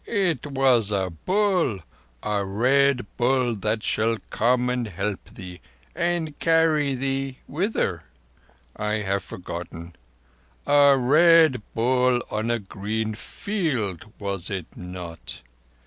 "It 0.07 0.47
was 0.47 0.89
a 0.89 1.11
bull—a 1.11 2.43
Red 2.43 3.05
Bull 3.17 3.53
that 3.57 3.83
shall 3.83 4.17
come 4.31 4.67
and 4.67 4.87
help 4.87 5.23
thee 5.35 5.61
and 5.95 6.39
carry 6.39 6.95
thee—whither? 6.95 8.01
I 8.75 8.93
have 8.93 9.23
forgotten. 9.23 9.95
A 10.65 10.97
Red 10.97 11.61
Bull 11.75 12.19
on 12.31 12.49
a 12.49 12.57
green 12.57 13.13
field, 13.13 14.11
was 14.17 14.49
it 14.49 14.75
not?" 14.75 15.43